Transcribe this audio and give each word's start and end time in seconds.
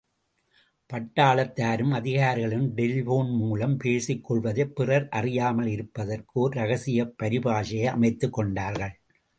பட்டாளத்தாரும் 0.93 1.91
அதிகாரிகளும் 1.91 2.77
டெலிபோன்மூலம் 2.77 3.75
பேசிக் 3.75 4.23
கொள்வதைப் 4.23 4.75
பிறர் 4.75 5.07
அறியாமலிருப்பதற்கு 5.11 6.31
ஓர் 6.33 6.55
இரகசிய 6.55 7.13
பரிபாஷையை 7.23 7.85
அமைத்துக் 7.85 8.33
கொண்டார்கள். 8.33 8.99